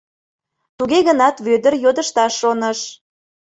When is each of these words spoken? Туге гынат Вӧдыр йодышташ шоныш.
Туге 0.77 0.99
гынат 1.07 1.35
Вӧдыр 1.45 1.73
йодышташ 1.83 2.33
шоныш. 2.39 2.79